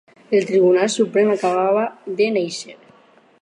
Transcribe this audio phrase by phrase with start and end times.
[0.37, 1.85] El Tribunal Suprem acabava
[2.23, 2.77] de néixer.